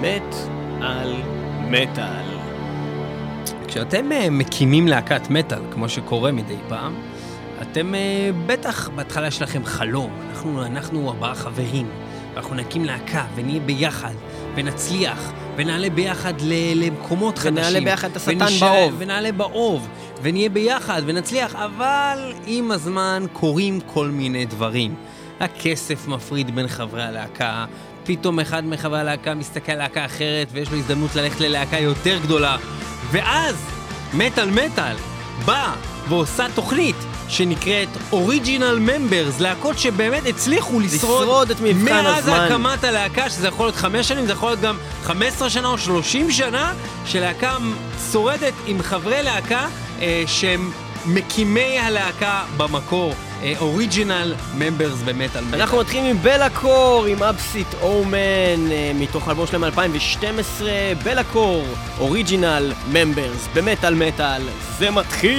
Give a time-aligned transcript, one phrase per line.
[0.00, 0.34] מת
[0.82, 1.14] על
[1.70, 2.24] מטאל.
[3.68, 6.94] כשאתם אה, מקימים להקת מטאל, כמו שקורה מדי פעם,
[7.62, 10.10] אתם אה, בטח, בהתחלה יש לכם חלום.
[10.30, 11.86] אנחנו, אנחנו ארבעה חברים,
[12.34, 14.12] ואנחנו נקים להקה, ונהיה ביחד,
[14.54, 17.56] ונצליח, ונעלה ביחד ל- למקומות חדשים.
[17.56, 18.94] ונעלה ביחד את השטן ונשאר- באוב.
[18.98, 19.88] ונעלה באוב,
[20.22, 24.94] ונהיה ביחד, ונצליח, אבל עם הזמן קורים כל מיני דברים.
[25.40, 27.64] הכסף מפריד בין חברי הלהקה,
[28.08, 32.56] פתאום אחד מחברי הלהקה מסתכל על להקה אחרת, ויש לו הזדמנות ללכת ללהקה יותר גדולה.
[33.10, 33.56] ואז
[34.14, 34.96] מטאל מטאל
[35.44, 35.72] באה
[36.08, 36.96] ועושה תוכנית
[37.28, 42.40] שנקראת אוריג'ינל ממברס, להקות שבאמת הצליחו לשרוד, לשרוד את מבחן מאז הזמן.
[42.40, 46.30] הקמת הלהקה, שזה יכול להיות חמש שנים, זה יכול להיות גם 15 שנה או 30
[46.30, 46.72] שנה,
[47.06, 47.56] שלהקה
[48.12, 49.66] שורדת עם חברי להקה
[50.00, 50.70] אה, שהם
[51.06, 53.14] מקימי הלהקה במקור,
[53.60, 55.60] אוריג'ינל ממברס במטאל מטאל.
[55.60, 58.16] אנחנו מתחילים עם בלה קור, עם אבסיט אומן,
[58.70, 60.70] אה, מתוך אלבום שלהם 2012,
[61.04, 61.64] בלה קור,
[61.98, 64.42] אוריג'ינל ממברס, במטאל מטאל,
[64.78, 65.38] זה מתחיל!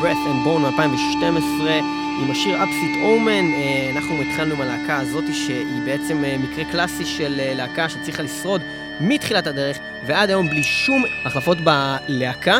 [0.00, 1.62] Breath and bone מ-2012
[2.22, 3.54] עם השיר Upsit Omen.
[3.54, 8.62] אה, אנחנו התחלנו עם הלהקה הזאת שהיא בעצם אה, מקרה קלאסי של להקה שצריכה לשרוד
[9.00, 12.58] מתחילת הדרך ועד היום בלי שום החלפות בלהקה.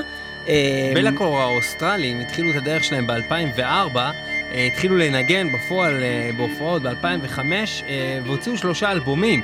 [0.94, 3.98] בלקו האוסטרלים התחילו את הדרך שלהם ב-2004.
[4.66, 5.94] התחילו לנגן בפועל
[6.36, 7.38] בהופעות ב-2005
[8.24, 9.42] והוציאו שלושה אלבומים.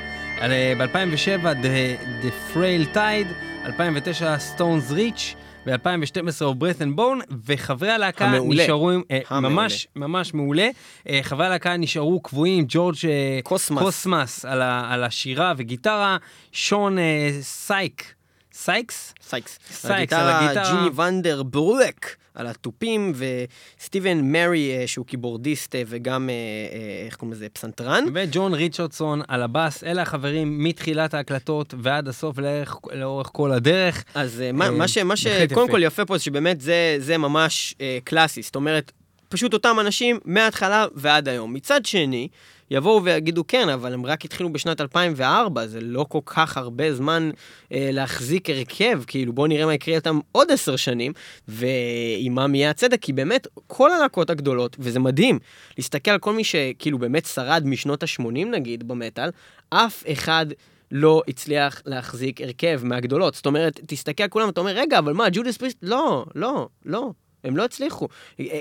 [0.77, 3.33] ב-2007 The, The Frail Tide,
[3.65, 5.36] 2009 Stones Reach,
[5.67, 8.63] ב-2012 Of Breath and Bone, וחברי הלהקה המעולה.
[8.63, 9.55] נשארו, אה, המעולה.
[9.55, 10.69] ממש, ממש מעולה.
[11.09, 16.17] אה, חברי הלהקה נשארו קבועים, ג'ורג' אה, קוסמאס, קוסמאס על, ה, על השירה וגיטרה,
[16.51, 16.97] שון
[17.41, 18.13] סייק,
[18.53, 19.13] סייקס?
[19.21, 19.59] סייקס.
[19.71, 20.63] סייקס על הגיטרה.
[20.63, 22.05] ג'ימי ונדן ברוק.
[22.37, 28.05] על התופים, וסטיבן מרי, אה, שהוא קיבורדיסט אה, וגם, אה, איך קוראים לזה, פסנתרן.
[28.13, 34.03] וג'ון ריצ'רדסון על הבאס, אלה החברים מתחילת ההקלטות ועד הסוף לאורך, לאורך כל הדרך.
[34.15, 38.41] אז מה, מה, ש, מה שקודם כל יפה פה זה שבאמת זה, זה ממש קלאסי,
[38.41, 38.91] זאת אומרת,
[39.29, 41.53] פשוט אותם אנשים מההתחלה ועד היום.
[41.53, 42.27] מצד שני,
[42.71, 47.29] יבואו ויגידו כן, אבל הם רק התחילו בשנת 2004, זה לא כל כך הרבה זמן
[47.71, 51.13] אה, להחזיק הרכב, כאילו בואו נראה מה יקרה איתם עוד עשר שנים,
[51.47, 55.39] ועימם יהיה הצדק, כי באמת כל הלהקות הגדולות, וזה מדהים,
[55.77, 59.29] להסתכל על כל מי שכאילו באמת שרד משנות ה-80 נגיד במטאל,
[59.69, 60.45] אף אחד...
[60.91, 63.35] לא הצליח להחזיק הרכב מהגדולות.
[63.35, 65.77] זאת אומרת, תסתכל על כולם, אתה אומר, רגע, אבל מה, ג'ודיס פריסט?
[65.81, 67.11] לא, לא, לא.
[67.43, 68.07] הם לא הצליחו.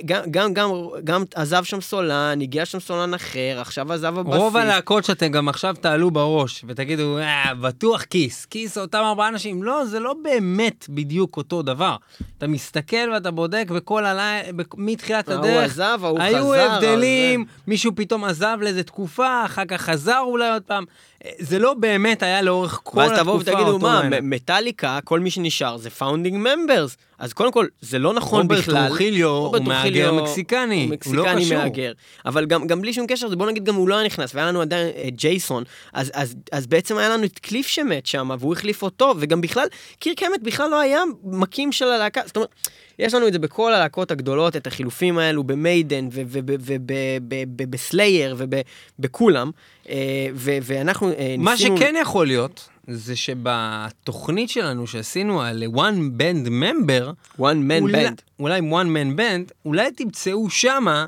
[0.05, 0.71] גם, גם, גם,
[1.05, 4.37] גם עזב שם סולן, הגיע שם סולן אחר, עכשיו עזב הבסיס.
[4.37, 9.63] רוב הלהקות שאתם גם עכשיו תעלו בראש ותגידו, אה, בטוח כיס, כיס אותם ארבעה אנשים.
[9.63, 11.97] לא, זה לא באמת בדיוק אותו דבר.
[12.39, 16.25] אתה מסתכל ואתה בודק וכל הלילה, מתחילת הדרך, ההוא עזב, ההוא חזר.
[16.25, 20.85] היו הבדלים, מישהו פתאום עזב לאיזה תקופה, אחר כך חזר אולי עוד פעם.
[21.39, 23.01] זה לא באמת היה לאורך כל התקופה.
[23.01, 26.97] ואז תבואו ותגידו, מה, מטאליקה, כל מי שנשאר זה founding members.
[27.19, 28.75] אז קודם כל, זה לא נכון בכלל.
[28.75, 31.59] רוברט טרוכיליו הוא מהגר מקסיקני, הוא מקסיקני לא קשור.
[31.59, 31.93] מהגר.
[32.27, 34.61] אבל גם, גם בלי שום קשר, בוא נגיד גם הוא לא היה נכנס, והיה לנו
[34.61, 38.83] עדיין את ג'ייסון, אז, אז, אז בעצם היה לנו את קליף שמת שם, והוא החליף
[38.83, 39.67] אותו, וגם בכלל,
[39.99, 42.51] קירק המט בכלל לא היה מקים של הלהקה, זאת אומרת...
[42.99, 46.09] יש לנו את זה בכל הלהקות הגדולות, את החילופים האלו במיידן
[47.59, 48.37] ובסלייר
[48.99, 49.51] ובכולם,
[49.89, 51.45] אה, ואנחנו אה, ניסינו...
[51.45, 58.09] מה שכן יכול להיות, זה שבתוכנית שלנו שעשינו על one band member, one man אולי,
[58.09, 61.07] band, אולי one man band, אולי תמצאו שמה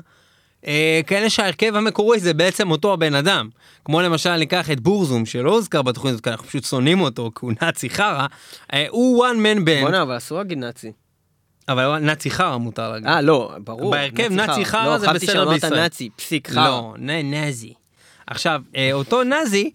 [0.67, 3.49] אה, כאלה שההרכב המקורי זה בעצם אותו הבן אדם.
[3.85, 7.39] כמו למשל ניקח את בורזום שלא הוזכר בתוכנית הזאת, כי אנחנו פשוט שונאים אותו, כי
[7.45, 8.25] הוא נאצי חרא,
[8.73, 9.81] אה, הוא one man band.
[9.81, 10.91] בוא'נה, אבל אסור להגיד נאצי.
[11.69, 13.07] אבל נאצי חרא מותר להגיד.
[13.07, 13.91] אה, לא, ברור.
[13.91, 15.37] בהרכב נאצי חרא זה בסדר בישראל.
[15.37, 16.67] לא, חשבתי שאמרת נאצי, פסיק חרא.
[16.67, 16.93] לא,
[17.23, 17.73] נאזי.
[18.27, 19.71] עכשיו, אה, אותו נאזי,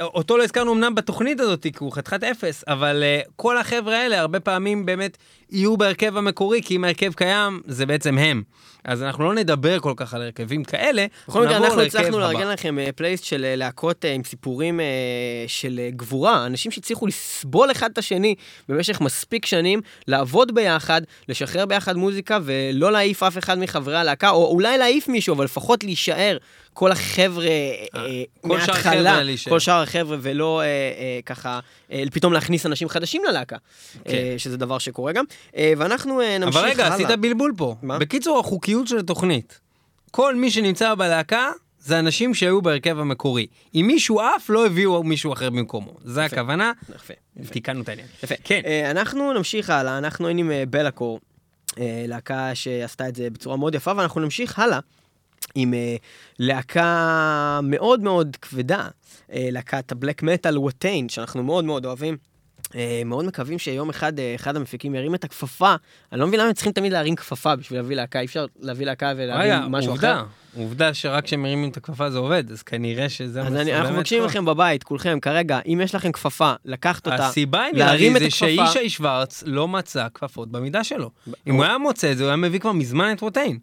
[0.00, 4.20] אותו לא הזכרנו אמנם בתוכנית הזאת, כי הוא חתיכת אפס, אבל אה, כל החבר'ה האלה
[4.20, 5.18] הרבה פעמים באמת
[5.50, 8.42] יהיו בהרכב המקורי, כי אם ההרכב קיים, זה בעצם הם.
[8.84, 12.76] אז אנחנו לא נדבר כל כך על הרכבים כאלה, בכל מקרה, אנחנו הצלחנו לארגן לכם
[12.96, 14.80] פלייסט של להקות עם סיפורים
[15.46, 18.34] של גבורה, אנשים שהצליחו לסבול אחד את השני
[18.68, 24.46] במשך מספיק שנים, לעבוד ביחד, לשחרר ביחד מוזיקה ולא להעיף אף אחד מחברי הלהקה, או
[24.46, 26.36] אולי להעיף מישהו, אבל לפחות להישאר
[26.78, 31.60] כל החבר'ה אה, אה, מההתחלה, כל שאר החבר'ה, ולא אה, ככה
[32.12, 33.56] פתאום להכניס אנשים חדשים ללהקה,
[34.04, 34.38] כן.
[34.38, 35.24] שזה דבר שקורה גם.
[35.56, 36.72] ואנחנו נמשיך הלאה.
[36.72, 37.74] אבל רגע, עשית בלבול פה.
[37.82, 37.98] מה?
[37.98, 39.60] בקיצור, החוקיות של התוכנית.
[40.10, 43.46] כל מי שנמצא בלהקה, זה אנשים שהיו בהרכב המקורי.
[43.74, 45.94] אם מישהו עף, לא הביאו מישהו אחר במקומו.
[46.04, 46.36] זה יפה.
[46.36, 46.72] הכוונה.
[46.94, 47.14] יפה.
[47.50, 48.06] תיקנו את העניין.
[48.22, 48.34] יפה.
[48.44, 48.60] כן.
[48.90, 51.20] אנחנו נמשיך הלאה, אנחנו היינו עם בלקור,
[51.80, 54.78] להקה שעשתה את זה בצורה מאוד יפה, ואנחנו נמשיך הלאה.
[55.54, 56.02] עם uh,
[56.38, 62.16] להקה מאוד מאוד כבדה, uh, להקת הבלק מטאל ווטיין, שאנחנו מאוד מאוד אוהבים.
[62.68, 65.74] Uh, מאוד מקווים שיום אחד uh, אחד המפיקים ירים את הכפפה.
[66.12, 68.86] אני לא מבין למה הם צריכים תמיד להרים כפפה בשביל להביא להקה, אי אפשר להביא
[68.86, 70.24] להקה רגע, משהו עובדה, אחר.
[70.56, 73.42] עובדה שרק כשהם מרימים את הכפפה זה עובד, אז כנראה שזה...
[73.42, 77.64] אז אני, אנחנו מבקשים לכם בבית, כולכם, כרגע, אם יש לכם כפפה, לקחת אותה, הסיבה
[77.72, 78.46] להרים את הכפפה...
[78.46, 81.10] הסיבה זה שישי שוורץ לא מצא כפפות במידה שלו.
[81.46, 83.58] אם הוא היה מוצא את זה, הוא היה מביא כבר מזמן את ווטיין.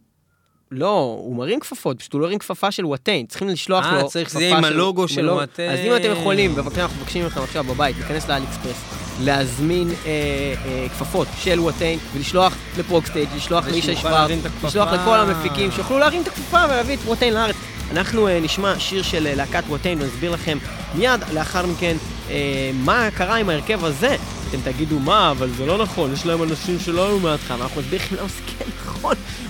[0.71, 3.91] לא, הוא מרים כפפות, פשוט הוא לא הרים כפפה של וואטיין, צריכים לשלוח 아, לו
[3.91, 4.05] כפפה של...
[4.05, 5.71] אה, צריך שזה יהיה עם הלוגו של וואטיין.
[5.71, 8.81] אז אם אתם יכולים, בבקשה, אנחנו מבקשים מכם עכשיו בבית, להיכנס לאליקספרס,
[9.21, 14.31] להזמין אה, אה, כפפות של וואטיין, ולשלוח לפרוקסטייג', לשלוח לאישה שוורץ,
[14.63, 17.55] לשלוח לכל המפיקים, שיוכלו להרים את הכפפה ולהביא את וואטיין לארץ.
[17.91, 20.57] אנחנו אה, נשמע שיר של אה, להקת וואטיין ונסביר לכם
[20.95, 21.97] מיד לאחר מכן
[22.29, 24.15] אה, מה קרה עם ההרכב הזה.
[24.49, 27.99] אתם תגידו, מה, אבל זה לא נכון, יש להם אנשים שלא היו מההתחלה, אנחנו נסביר
[27.99, 28.84] לכם למה זה כן נכון.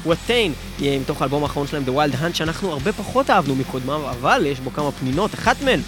[0.06, 4.60] וואטיין, מתוך האלבום האחרון שלהם, The Wild Hunt, שאנחנו הרבה פחות אהבנו מקודמיו, אבל יש
[4.60, 5.80] בו כמה פנינות, אחת מהן,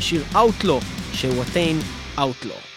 [0.00, 1.80] שיר Outlaw, של וואטיין
[2.18, 2.73] Outlaw.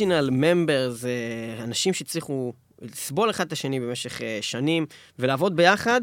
[0.00, 1.04] אוריג'ינל ממברס,
[1.64, 2.52] אנשים שהצליחו
[2.82, 4.86] לסבול אחד את השני במשך שנים
[5.18, 6.00] ולעבוד ביחד.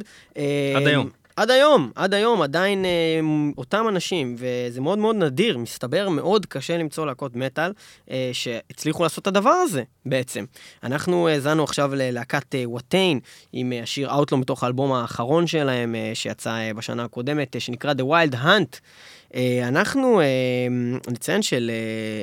[0.76, 1.10] עד היום.
[1.36, 3.20] עד היום, עד היום עדיין אה,
[3.58, 7.72] אותם אנשים, וזה מאוד מאוד נדיר, מסתבר מאוד קשה למצוא להקות מטאל
[8.12, 10.46] אה, שהצליחו לעשות את הדבר הזה בעצם.
[10.84, 13.20] אנחנו האזנו אה, עכשיו ללהקת אה, וואטיין
[13.54, 17.94] עם אה, השיר Outlaw מתוך האלבום האחרון שלהם אה, שיצא אה, בשנה הקודמת, אה, שנקרא
[17.94, 18.80] The Wild Hunt.
[19.36, 20.26] אה, אנחנו אה,
[21.08, 21.72] נציין של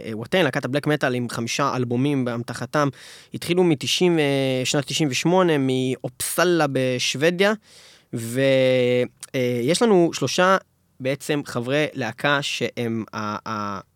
[0.07, 2.88] אה, וואטיין, להקת הבלק מטאל עם חמישה אלבומים באמתחתם,
[3.35, 7.52] התחילו משנת 98 מאופסלה בשוודיה.
[8.12, 10.57] ויש לנו שלושה
[11.00, 13.04] בעצם חברי להקה שהם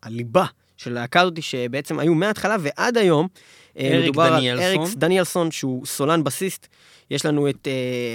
[0.03, 0.45] הליבה
[0.77, 3.27] של הלהקה הזאת, שבעצם היו מההתחלה ועד היום.
[3.79, 4.81] אריק דניאלסון.
[4.81, 6.67] אריק דניאלסון, שהוא סולן בסיסט.
[7.11, 7.67] יש לנו את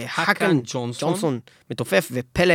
[0.09, 0.61] האקן.
[0.65, 1.41] ג'ונסון,
[1.71, 2.55] מתופף, ופלא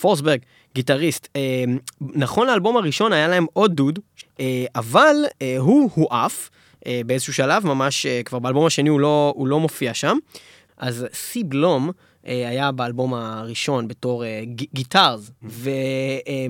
[0.00, 0.38] פורסברג,
[0.74, 1.26] גיטריסט.
[1.26, 4.40] Uh, נכון לאלבום הראשון היה להם עוד דוד, uh,
[4.74, 9.48] אבל uh, הוא הועף uh, באיזשהו שלב, ממש uh, כבר באלבום השני הוא לא, הוא
[9.48, 10.16] לא מופיע שם.
[10.78, 11.90] אז סי בלום,
[12.26, 14.42] אה, היה באלבום הראשון בתור אה,
[14.74, 15.46] גיטרס, mm-hmm.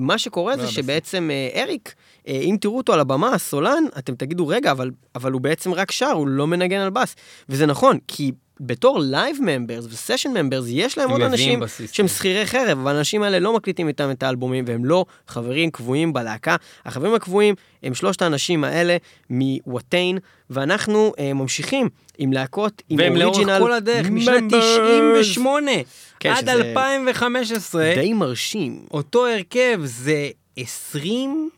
[0.01, 1.93] ומה שקורה זה שבעצם אה, אריק,
[2.27, 6.11] אם תראו אותו על הבמה, הסולן, אתם תגידו, רגע, אבל, אבל הוא בעצם רק שר,
[6.11, 7.15] הוא לא מנגן על בס.
[7.49, 11.59] וזה נכון, כי בתור live members ו session members, יש להם עוד אנשים
[11.91, 16.13] שהם שכירי חרב, אבל האנשים האלה לא מקליטים איתם את האלבומים, והם לא חברים קבועים
[16.13, 16.55] בלהקה.
[16.85, 18.97] החברים הקבועים הם שלושת האנשים האלה
[19.29, 20.17] מווטאין,
[20.49, 25.71] ואנחנו אה, ממשיכים עם להקות, עם original והם לאורך כל הדרך, משנת 98
[26.19, 27.93] כן, עד 2015.
[27.95, 28.85] די מרשים.
[28.91, 31.49] אותו הרכב זה 20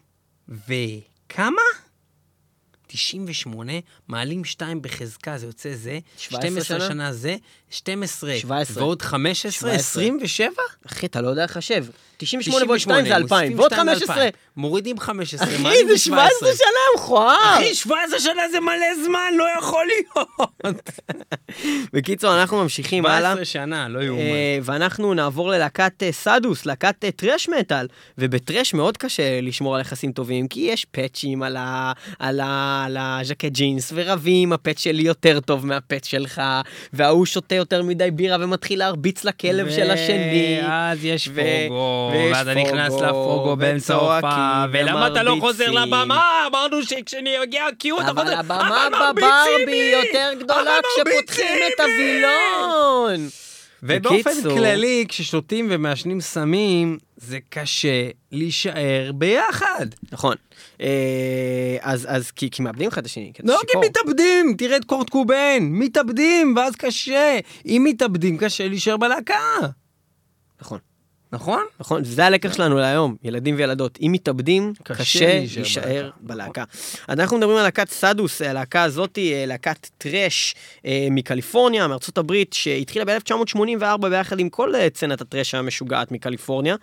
[0.50, 1.62] וכמה?
[2.92, 3.74] 98,
[4.08, 6.00] מעלים 2 בחזקה, זה יוצא זה.
[6.18, 6.88] 12 שנה?
[6.88, 7.36] שנה זה,
[7.70, 8.38] 12.
[8.38, 8.84] 17.
[8.84, 9.80] ועוד 15, 17.
[9.80, 10.52] 27?
[10.88, 11.86] אחי, אתה לא יודע לחשב.
[12.18, 14.30] 98 ועוד 2 זה 2,000, ועוד 15.
[14.62, 17.58] מורידים 15, אחי, זה 17 שנה מכוער.
[17.58, 20.90] אחי, 17 שנה זה מלא זמן, לא יכול להיות.
[21.94, 23.32] בקיצור, אנחנו ממשיכים הלאה.
[23.32, 24.22] 17 שנה, לא יאומן.
[24.22, 29.82] אה, ואנחנו נעבור ללהקת אה, סאדוס, להקת טרש אה, מטאל, ובטרש מאוד קשה לשמור על
[29.82, 31.44] יחסים טובים, כי יש פאצ'ים
[32.20, 32.38] על
[32.98, 36.42] הז'קט ג'ינס, ורבים, הפאצ' שלי יותר טוב מהפאצ' שלך,
[36.94, 40.60] וההוא שותה יותר מדי בירה ומתחיל להרביץ לכלב של השני.
[40.64, 46.48] ואז יש פוגו, ואז אתה נכנס לפוגו באמצע ההופעה, ולמה אתה לא חוזר לבמה?
[46.48, 53.30] אמרנו שכשאני אגיע קיו אתה חוזר, אבל הבמה בברבי יותר גדולה כשפותחים את הווילון.
[53.84, 59.86] ובאופן כללי, כששותים ומעשנים סמים, זה קשה להישאר ביחד.
[60.12, 60.36] נכון.
[60.82, 63.32] אה, אז, אז כי, כי מאבדים אחד את השני.
[63.44, 67.40] לא כי מתאבדים, תראה את קורט קובן, מתאבדים, ואז קשה.
[67.66, 69.34] אם מתאבדים, קשה להישאר בלהקה.
[70.62, 70.80] נכון.
[71.34, 71.64] נכון?
[71.80, 74.00] נכון, זה הלקח שלנו להיום, ילדים וילדות.
[74.02, 76.64] אם מתאבדים, קשה, להישאר בלהקה.
[77.08, 82.18] אז אנחנו מדברים על להקת סאדוס, הלהקה הזאת היא אה, להקת טראש אה, מקליפורניה, מארצות
[82.18, 86.76] הברית, שהתחילה ב-1984 ביחד עם כל אה, סצנת ה thrash המשוגעת מקליפורניה.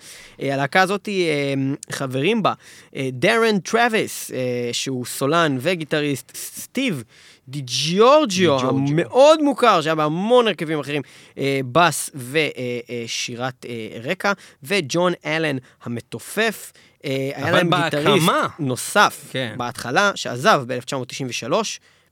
[0.42, 1.54] אה, הלהקה הזאת, אה,
[1.92, 2.52] חברים בה,
[2.96, 7.04] אה, דרן טראביס, אה, שהוא סולן וגיטריסט, סטיב
[7.48, 11.02] די-ג'ורג'יו, המאוד מוכר, שהיה בהמון הרכבים אחרים,
[11.38, 14.32] אה, בס ושירת אה, אה, רקע,
[14.62, 16.72] וג'ון אלן המתופף.
[17.04, 19.54] היה להם גיטריסט נוסף כן.
[19.56, 21.52] בהתחלה, שעזב ב-1993.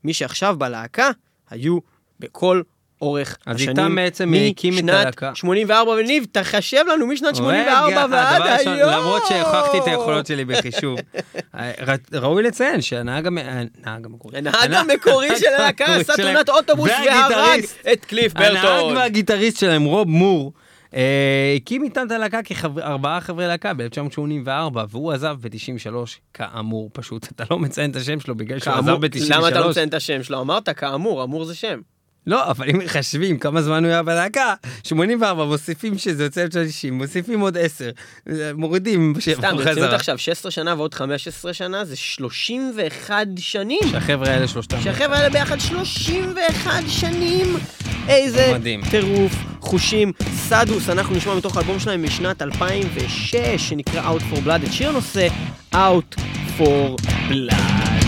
[0.04, 1.10] מי שעכשיו בלהקה
[1.50, 1.78] היו
[2.20, 2.62] בכל
[3.02, 3.70] אורך אז השנים.
[3.70, 5.26] אז איתם בעצם הקים את הלהקה.
[5.26, 8.90] משנת 84, וניב, תחשב לנו משנת 84 ועד היום.
[8.90, 10.98] למרות שהוכחתי את היכולות שלי בחישוב.
[12.12, 13.26] ראוי לציין שהנהג
[13.86, 14.38] המקורי.
[14.38, 18.56] הנהג המקורי של הלהקה עשה תאונת אוטובוס והרג את קליף ברטון.
[18.56, 20.52] הנהג והגיטריסט שלהם, רוב מור.
[20.94, 25.94] אה, הקים איתם את הלהקה כארבעה חברי להקה ב-1984, והוא עזב ב-93,
[26.34, 29.34] כאמור, פשוט, אתה לא מציין את השם שלו בגלל שהוא עזב ב-93.
[29.34, 30.40] למה אתה לא מציין את השם שלו?
[30.40, 31.80] אמרת כאמור, אמור זה שם.
[32.26, 37.40] לא, אבל אם מחשבים כמה זמן הוא היה בלהקה, 84 מוסיפים שזה יוצא ל-90, מוסיפים
[37.40, 37.90] עוד 10,
[38.54, 43.80] מורידים סתם, ברצינות עכשיו, 16 שנה ועוד 15 שנה זה 31 שנים.
[43.90, 44.76] שהחבר'ה האלה שלושתם.
[44.80, 47.56] שהחבר'ה האלה ביחד 31 שנים.
[48.08, 48.80] איזה מדהים.
[48.90, 50.12] טירוף חושים.
[50.34, 55.28] סדוס, אנחנו נשמע מתוך האלבום שלהם משנת 2006, שנקרא Out for Blood, את שיר הנושא
[55.74, 56.20] Out
[56.58, 58.05] for Blood.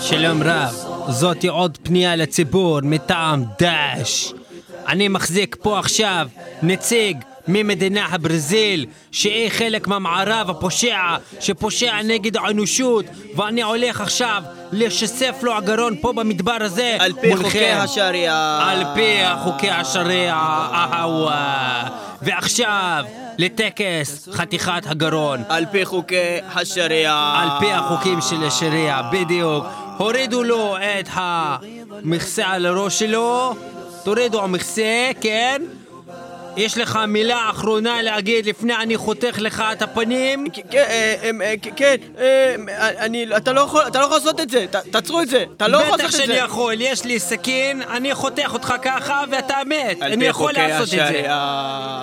[0.00, 0.74] שלום רב,
[1.08, 4.32] זאתי עוד פנייה לציבור מטעם דאעש.
[4.88, 6.28] אני מחזיק פה עכשיו
[6.62, 7.16] נציג
[7.48, 13.04] ממדינה הברזיל, שהיא חלק מהמערב הפושע, שפושע נגד האנושות,
[13.36, 16.96] ואני הולך עכשיו לשסף לו הגרון פה במדבר הזה.
[17.00, 17.44] על פי מולכם.
[17.44, 18.70] חוקי השריעה.
[18.70, 21.88] על פי חוקי השריעה, אהווה.
[22.22, 23.04] ועכשיו...
[23.38, 25.42] לטקס חתיכת הגרון.
[25.48, 27.42] על פי חוקי השריעה.
[27.42, 29.64] על פי החוקים של השריעה, בדיוק.
[29.98, 33.54] הורידו לו את המכסה על הראש שלו,
[34.04, 35.62] תורידו המכסה, כן?
[36.56, 40.46] יש לך מילה אחרונה להגיד לפני אני חותך לך את הפנים?
[41.76, 41.96] כן,
[42.78, 45.78] אני, אתה לא יכול, אתה לא יכול לעשות את זה, תעצרו את זה, אתה לא
[45.78, 46.22] יכול לעשות את זה.
[46.22, 50.02] בטח שאני יכול, יש לי סכין, אני חותך אותך ככה ואתה מת.
[50.02, 51.22] אני יכול לעשות את זה.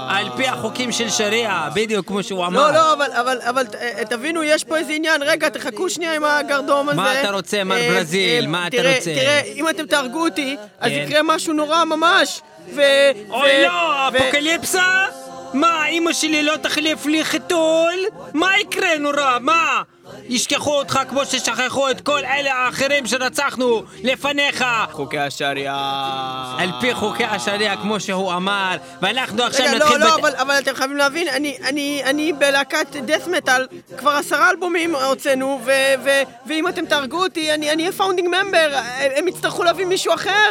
[0.09, 2.71] על פי החוקים של שריעה, בדיוק כמו שהוא אמר.
[2.71, 3.05] לא, לא,
[3.49, 3.65] אבל
[4.09, 6.97] תבינו, יש פה איזה עניין, רגע, תחכו שנייה עם הגרדום הזה.
[6.97, 8.47] מה אתה רוצה, מר ברזיל?
[8.47, 9.13] מה אתה רוצה?
[9.15, 11.05] תראה, אם אתם תהרגו אותי, אז כן.
[11.07, 12.41] יקרה משהו נורא ממש.
[12.75, 12.81] ו...
[13.29, 15.05] אוי לא, אפוקליפסה?
[15.53, 17.93] מה, אמא שלי לא תחליף לי חיתול?
[18.33, 19.37] מה יקרה נורא?
[19.39, 19.81] מה?
[20.29, 24.65] ישכחו אותך כמו ששכחו את כל אלה האחרים שרצחנו לפניך.
[24.91, 26.55] חוקי השריעה.
[26.59, 29.95] על פי חוקי השריעה, כמו שהוא אמר, ואנחנו עכשיו נתחיל...
[29.95, 34.11] רגע, לא, לא, אבל, אבל אתם חייבים להבין, אני, אני, אני בלהקת death metal, כבר
[34.11, 35.71] עשרה אלבומים הוצאנו, ו,
[36.03, 36.09] ו,
[36.45, 38.79] ואם אתם תהרגו אותי, אני אהיה founding member,
[39.15, 40.49] הם יצטרכו להביא מישהו אחר.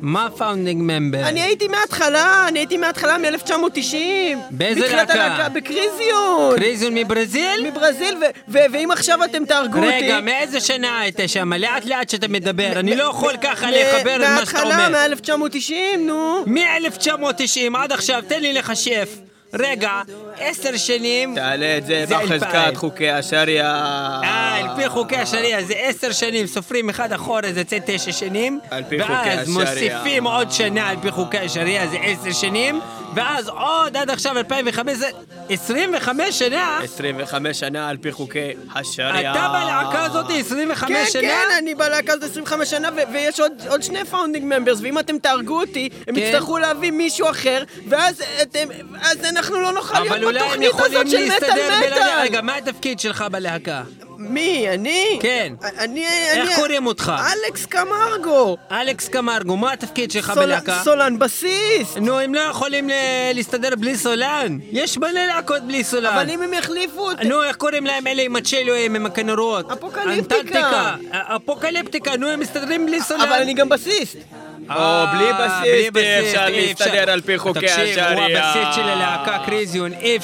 [0.00, 1.28] מה founding member?
[1.28, 3.94] אני הייתי מההתחלה, אני הייתי מההתחלה מ-1990.
[4.50, 5.48] באיזה להקה?
[5.48, 6.56] בקריזיון.
[6.56, 7.70] קריזיון מברזיל?
[7.70, 8.16] מברזיל,
[8.48, 9.88] ואם עכשיו אתם תהרגו אותי...
[9.88, 11.52] רגע, מאיזה שנה היית שם?
[11.52, 14.88] לאט לאט שאתה מדבר, אני לא יכול ככה לחבר את מה שאתה אומר.
[14.88, 16.44] מההתחלה, מ-1990, נו.
[16.46, 19.08] מ-1990 עד עכשיו, תן לי לחשב.
[19.54, 19.90] רגע,
[20.38, 21.34] עשר שנים...
[21.34, 24.20] תעלה את זה בחזקת חוקי השריעה.
[24.24, 28.60] אה, על פי חוקי השריעה זה עשר שנים, סופרים אחד אחורה זה יוצא תשע שנים.
[28.70, 29.36] על פי חוקי השריעה.
[29.36, 32.80] ואז מוסיפים עוד שנה על פי חוקי השריעה זה עשר שנים.
[33.14, 35.08] ואז עוד עד עכשיו 2015,
[35.48, 36.78] 25 שנה.
[36.82, 39.32] 25 שנה על פי חוקי השריעה.
[39.32, 41.22] אתה בלהקה הזאת 25 כן, שנה?
[41.22, 45.18] כן, כן, אני בלהקה הזאת 25 שנה, ויש עוד, עוד שני founding members, ואם אתם
[45.18, 46.20] תהרגו אותי, הם כן.
[46.20, 48.68] יצטרכו להביא מישהו אחר, ואז אתם,
[49.02, 52.20] אז אנחנו לא נוכל להיות בתוכנית הזאת של מטאל מטאל.
[52.20, 53.82] רגע, מה התפקיד שלך בלהקה?
[54.18, 54.68] מי?
[54.74, 55.18] אני?
[55.22, 55.52] כן.
[55.78, 56.06] אני...
[56.06, 56.56] איך אני...
[56.56, 57.12] קוראים אותך?
[57.46, 58.56] אלכס קמרגו.
[58.72, 60.44] אלכס קמרגו, מה התפקיד שלך סול...
[60.44, 60.80] בלהקה?
[60.84, 61.96] סולן בסיסט.
[61.96, 62.92] נו, הם לא יכולים ל...
[63.34, 64.58] להסתדר בלי סולן.
[64.70, 66.12] יש מלא להקות בלי סולן.
[66.12, 67.28] אבל אם הם יחליפו אותי...
[67.28, 69.72] נו, איך קוראים להם אלה עם הצ'לואים, עם הכנרות?
[69.72, 70.94] אפוקליפטיקה.
[71.12, 73.20] אפוקליפטיקה, נו, הם מסתדרים בלי סולן.
[73.20, 74.16] אבל אני גם בסיסט.
[74.70, 78.14] או בלי בסיסט אי אפשר להסתדר על פי חוקי השריעה.
[78.14, 80.16] תקשיב, הוא הבסיסט של הלהקה קריזיון, אי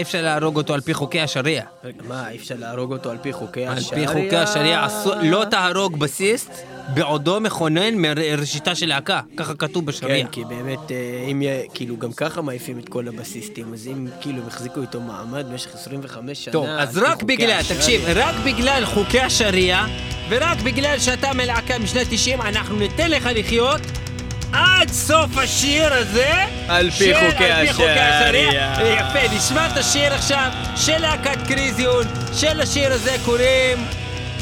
[0.00, 1.66] אפשר להרוג אותו על פי חוקי השריעה.
[2.08, 4.12] מה, אי אפשר להרוג אותו על פי חוקי השריעה?
[4.12, 4.88] על פי חוקי השריעה,
[5.22, 6.50] לא תהרוג בסיסט
[6.94, 10.26] בעודו מכונן מראשיתה של להקה, ככה כתוב בשריעה.
[10.26, 11.42] כן, כי באמת, אה, אם
[11.74, 16.44] כאילו גם ככה מעיפים את כל הבסיסטים, אז אם כאילו החזיקו איתו מעמד במשך 25
[16.44, 16.52] שנה...
[16.52, 19.86] טוב, אז רק בגלל, תקשיב, רק בגלל חוקי השריעה,
[20.28, 23.80] ורק בגלל שאתה מלהקה משנת 90, אנחנו ניתן לך לחיות
[24.52, 26.32] עד סוף השיר הזה
[26.68, 28.82] על פי חוקי השריעה.
[28.82, 33.78] יפה, נשמע את השיר עכשיו של להקת קריזיון, של השיר הזה קוראים...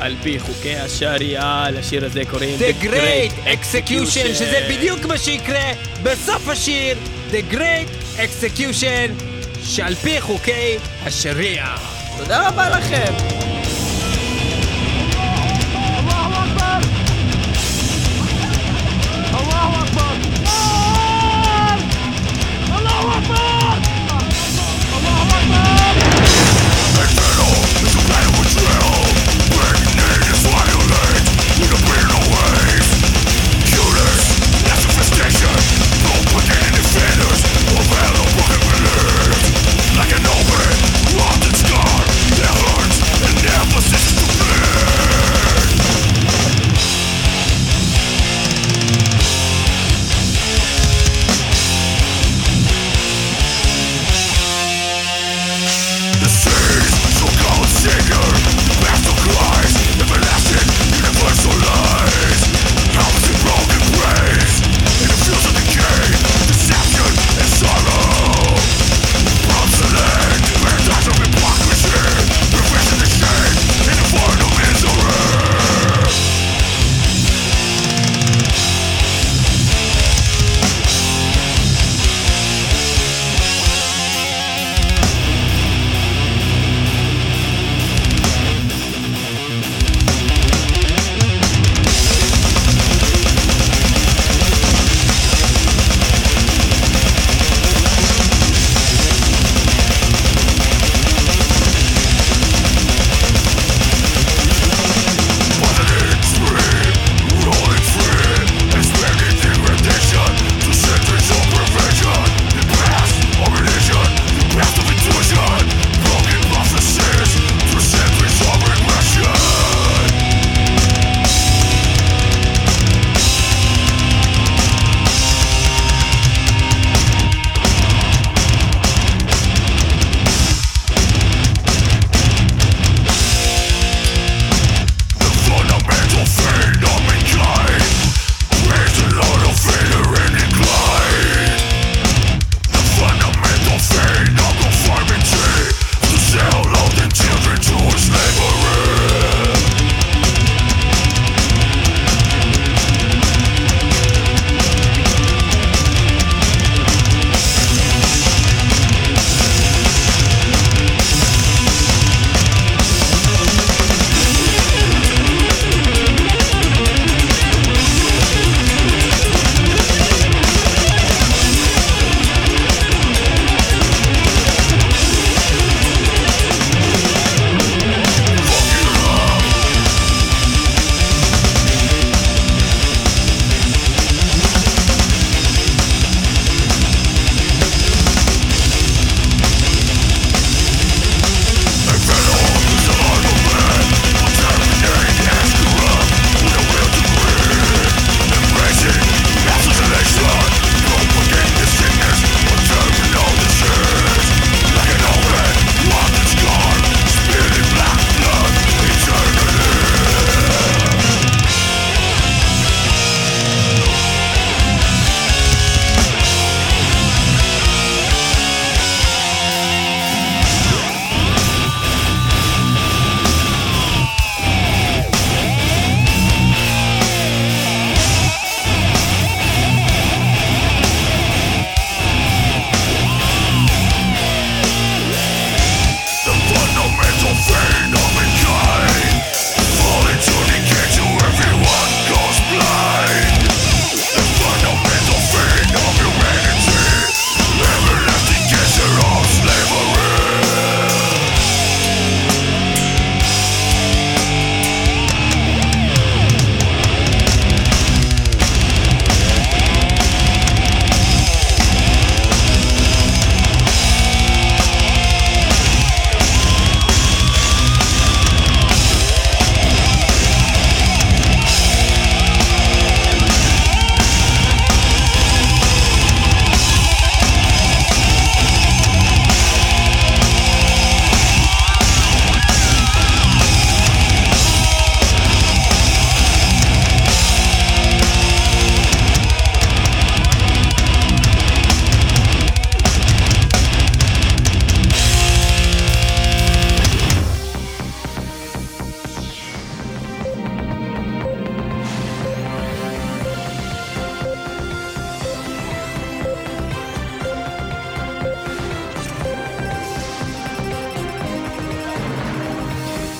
[0.01, 6.49] על פי חוקי השריעה, לשיר הזה קוראים The Great Execution, שזה בדיוק מה שיקרה בסוף
[6.49, 6.97] השיר,
[7.31, 9.25] The Great Execution,
[9.65, 11.77] שעל פי חוקי השריעה.
[12.19, 13.58] תודה רבה לכם.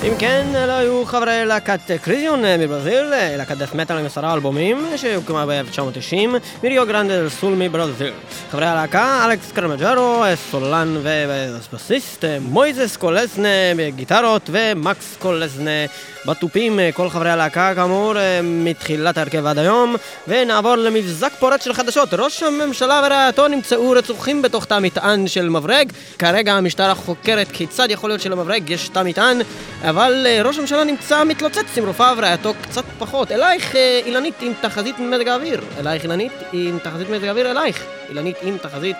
[0.09, 5.45] אם כן, אלו היו חברי להקת קריזיון מברזיל, להקת death metal עם עשרה אלבומים, שהוקמה
[5.45, 6.15] ב-1990,
[6.63, 8.13] מיריו גרנדל סול מברזיל.
[8.51, 15.85] חברי הלהקה, אלכס קמרגו, סולן ובסיסט, מויזס קולסנה בגיטרות ומקס קולסנה
[16.25, 19.95] בתופים, כל חברי הלהקה כאמור מתחילת ההרכב עד היום,
[20.27, 22.13] ונעבור למבזק פורץ של חדשות.
[22.13, 25.91] ראש הממשלה ורעייתו נמצאו רצוחים בתוך תא מטען של מברג.
[26.19, 29.41] כרגע המשטרה חוקרת כיצד יכול להיות שלמברג יש תא מטען,
[29.83, 33.31] אבל uh, ראש הממשלה נמצא מתלוצץ עם רופאה ורעייתו קצת פחות.
[33.31, 35.61] אלייך, uh, אילנית עם תחזית מזג האוויר.
[35.79, 37.85] אלייך, אילנית עם תחזית מזג האוויר, אלייך.
[38.09, 38.95] אילנית עם תחזית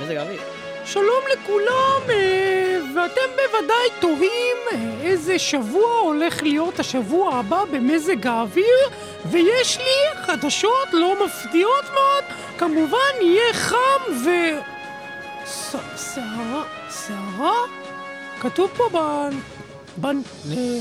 [0.00, 0.40] מזג האוויר.
[0.84, 4.56] שלום לכולם, אה, ואתם בוודאי תוהים
[5.02, 8.88] איזה שבוע הולך להיות השבוע הבא במזג האוויר,
[9.24, 12.24] ויש לי חדשות לא מפתיעות מאוד,
[12.58, 14.28] כמובן יהיה חם ו...
[15.96, 16.62] שערה?
[17.06, 17.56] שערה?
[18.40, 18.98] כתוב פה ב...
[20.00, 20.06] ב...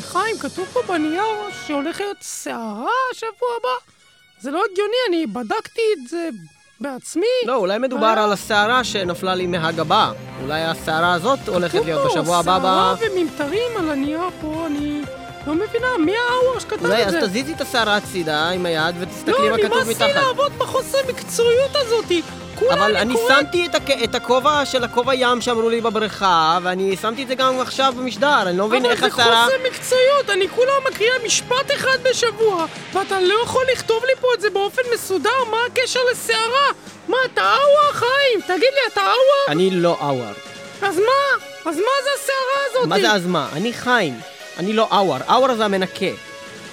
[0.01, 1.23] חיים, כתוב פה בנייר
[1.67, 3.91] שהולך להיות שערה השבוע הבא?
[4.39, 6.29] זה לא הגיוני, אני בדקתי את זה
[6.79, 7.25] בעצמי.
[7.45, 8.23] לא, אולי מדובר היה...
[8.23, 10.11] על הסערה שנפלה לי מהגבה.
[10.43, 12.61] אולי הסערה הזאת הולכת להיות בשבוע הבא ב...
[12.61, 15.01] שערה וממטרים על הנייר פה, אני...
[15.47, 16.87] לא מבינה, מי האוור שכתב את זה?
[16.87, 19.77] אולי אז תזיזי את השערה הצידה עם היד ותסתכלי לא, מה כתוב מתחת.
[19.77, 22.21] לא, נמאס לי לעבוד בחוסר מקצועיות הזאתי.
[22.69, 23.15] אבל אני.
[23.27, 23.89] שמתי את, הכ...
[24.03, 28.41] את הכובע של הכובע ים שאמרו לי בבריכה, ואני שמתי את זה גם עכשיו במשדר,
[28.41, 29.25] אני לא מבין איך השרה...
[29.25, 34.13] אבל זה חוסר מקצועיות, אני כולה מקריאה משפט אחד בשבוע, ואתה לא יכול לכתוב לי
[34.21, 36.67] פה את זה באופן מסודר, מה הקשר לסערה?
[37.07, 38.41] מה, אתה אאואר, חיים?
[38.41, 39.45] תגיד לי, אתה אאואר?
[39.47, 40.33] אני לא אאואר.
[40.81, 41.45] אז מה?
[41.65, 42.87] אז מה זה הסערה הזאת?
[42.87, 43.47] מה זה אז מה?
[43.53, 44.19] אני חיים.
[44.61, 45.19] אני לא אאואר.
[45.29, 46.05] אאואר זה המנקה.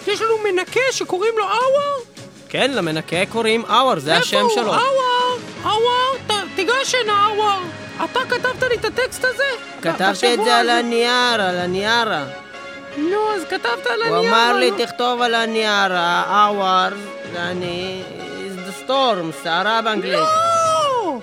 [0.07, 1.99] יש לנו מנקה שקוראים לו אאואר?
[2.49, 4.75] כן, למנקה קוראים אאואר, זה השם שלו.
[4.75, 5.01] איפה הוא?
[5.65, 5.75] אאואר!
[5.75, 6.45] אאואר!
[6.57, 7.61] תיגש הנה, אאואר!
[8.05, 9.45] אתה כתבת לי את הטקסט הזה?
[9.83, 12.25] כתבתי את זה על הנייר, על הניירה.
[12.97, 14.17] נו, אז כתבת על הנייר.
[14.17, 16.93] הוא אמר לי, תכתוב על הניירה, אאואר,
[17.33, 18.03] ואני...
[18.47, 20.15] is the storm, סערה באנגלית.
[20.15, 21.19] לא!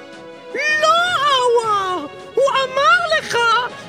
[0.56, 0.96] לא,
[1.36, 2.06] אאואר!
[2.34, 3.38] הוא אמר לך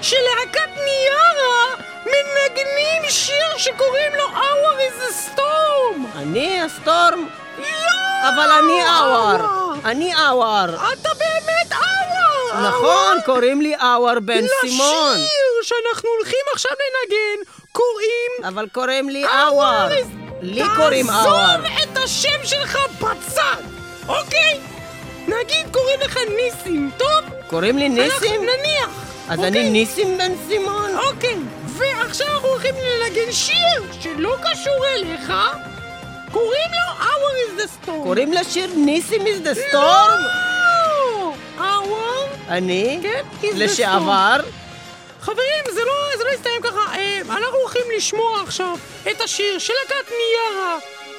[0.03, 6.19] שלהקת ניירה מנגנים שיר שקוראים לו Hour is the Storm!
[6.19, 7.29] אני הסטורם?
[7.59, 8.29] לא!
[8.29, 9.47] אבל אני אאואר!
[9.85, 10.75] אני אאואר!
[10.93, 12.69] אתה באמת אאואר!
[12.69, 15.13] נכון, קוראים לי אאואר בן סימון!
[15.15, 18.49] לשיר שאנחנו הולכים עכשיו לנגן קוראים...
[18.49, 19.89] אבל קוראים לי אאואר!
[20.43, 21.57] לי קוראים אאואר!
[21.57, 23.63] תעזוב את השם שלך בצד,
[24.09, 24.61] אוקיי?
[25.29, 27.09] נגיד קוראים לך ניסים, טוב?
[27.47, 28.41] קוראים לי ניסים?
[28.41, 28.91] נניח.
[29.29, 30.91] אז אני ניסים בן סימון?
[30.99, 31.37] אוקיי.
[31.79, 35.33] ועכשיו אנחנו הולכים לנגן שיר שלא קשור אליך,
[36.33, 38.03] קוראים לו Hour is the Storm.
[38.05, 39.77] קוראים לשיר ניסים is the Storm?
[39.77, 41.33] לא!
[41.59, 42.37] Hour?
[42.49, 42.99] אני?
[43.03, 44.37] כן, is לשעבר?
[45.21, 46.97] חברים, זה לא, זה לא יסתיים ככה.
[46.97, 48.77] אה, אנחנו הולכים לשמוע עכשיו
[49.11, 50.77] את השיר של להקת ניירה,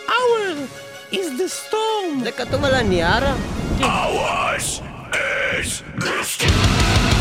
[0.08, 0.68] Hour
[1.14, 2.24] is the Storm.
[2.24, 3.34] זה כתוב על הניירה?
[3.80, 4.82] Hours
[5.62, 7.17] is the Storm.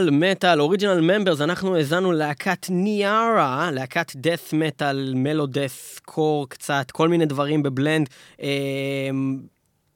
[0.00, 6.90] מטאל, מטאל, אוריג'ינל ממברס, אנחנו האזנו להקת ניארה, להקת death metal, מלו death קור קצת,
[6.90, 8.08] כל מיני דברים בבלנד.
[8.42, 8.48] אה,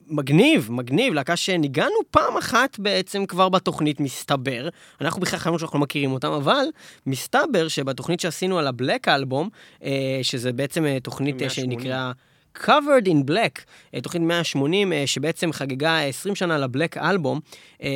[0.06, 4.68] מגניב, מגניב, להקה שניגענו פעם אחת בעצם כבר בתוכנית, מסתבר.
[5.00, 6.64] אנחנו בכלל חייבים שאנחנו לא מכירים אותם, אבל
[7.06, 9.48] מסתבר שבתוכנית שעשינו על הבלק האלבום,
[9.82, 12.12] אה, שזה בעצם אה, תוכנית אה, שנקרא...
[12.56, 13.62] Covered in Black,
[13.94, 17.40] אה, תוכנית 180 אה, שבעצם חגגה 20 שנה לבלק אלבום.
[17.82, 17.88] אה,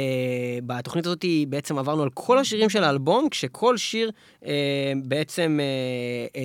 [0.66, 4.10] בתוכנית הזאת בעצם עברנו על כל השירים של האלבום, כשכל שיר
[5.04, 5.58] בעצם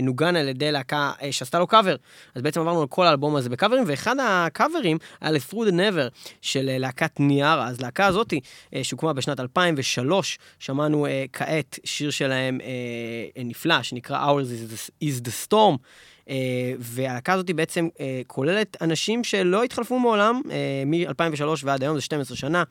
[0.03, 1.95] נוגן על ידי להקה שעשתה לו קאבר.
[2.35, 6.77] אז בעצם עברנו על כל האלבום הזה בקאברים, ואחד הקאברים היה ל-Through the Never של
[6.79, 7.67] להקת ניארה.
[7.67, 8.33] אז להקה הזאת,
[8.83, 12.59] שהוקמה בשנת 2003, שמענו כעת שיר שלהם
[13.45, 15.77] נפלא, שנקרא Ours is the Storm.
[16.29, 22.01] אה, והלהקה הזאת בעצם אה, כוללת אנשים שלא התחלפו מעולם, אה, מ-2003 ועד היום, זה
[22.01, 22.63] 12 שנה.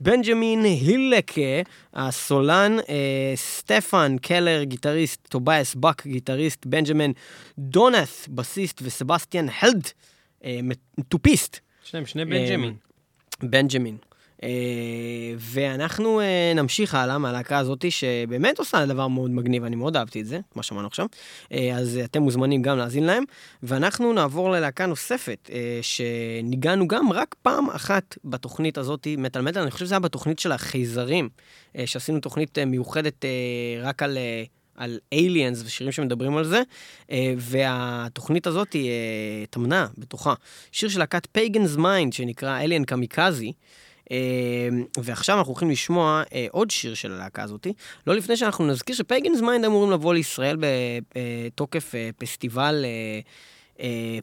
[0.00, 2.76] בנג'מין הילקה, הסולן,
[3.34, 7.12] סטפן קלר, גיטריסט, טובייס בק, גיטריסט, בנג'מין
[7.58, 9.88] דונת', בסיסט, וסבסטיאן הלד,
[11.08, 11.58] תופיסט.
[11.86, 12.74] יש להם שני בנג'מין.
[13.42, 13.96] בנג'מין.
[14.42, 14.48] אה,
[15.38, 20.26] ואנחנו אה, נמשיך הלאה מהלהקה הזאת, שבאמת עושה דבר מאוד מגניב, אני מאוד אהבתי את
[20.26, 21.06] זה, מה שמענו עכשיו.
[21.52, 23.24] אה, אז אתם מוזמנים גם להאזין להם.
[23.62, 25.50] ואנחנו נעבור ללהקה נוספת,
[25.82, 30.52] שניגנו גם רק פעם אחת בתוכנית הזאת, מטאל מטאל, אני חושב שזה היה בתוכנית של
[30.52, 31.28] החייזרים,
[31.86, 33.24] שעשינו תוכנית מיוחדת
[33.82, 34.18] רק על...
[34.74, 36.62] על aliens ושירים שמדברים על זה,
[37.36, 38.90] והתוכנית הזאת היא
[39.50, 40.34] טמנה בתוכה
[40.72, 43.52] שיר של להקת פייגנס מיינד שנקרא Alien Kamikaze.
[44.10, 44.16] אמ,
[44.98, 47.66] ועכשיו אנחנו הולכים לשמוע אה, עוד שיר של הלהקה הזאת,
[48.06, 52.84] לא לפני שאנחנו נזכיר שפייגנס מיינד אמורים לבוא לישראל בתוקף אה, פסטיבל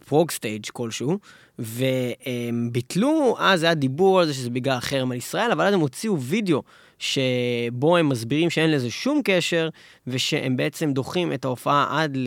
[0.06, 1.20] ProgStage כלשהו,
[1.60, 5.80] והם ביטלו, אז היה דיבור על זה שזה בגלל החרם על ישראל, אבל אז הם
[5.80, 6.64] הוציאו וידאו
[7.00, 9.70] שבו הם מסבירים שאין לזה שום קשר,
[10.08, 12.18] ושהם בעצם דוחים את ההופעה עד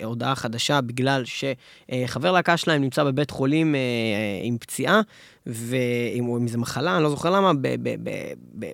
[0.00, 3.80] להודעה חדשה, בגלל שחבר להקה שלהם נמצא בבית חולים אה,
[4.42, 5.00] עם פציעה,
[5.46, 7.52] ועם איזה מחלה, אני לא זוכר למה,